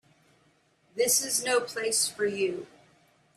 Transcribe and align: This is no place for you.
This 0.95 1.21
is 1.23 1.43
no 1.43 1.59
place 1.61 2.07
for 2.07 2.25
you. 2.25 2.65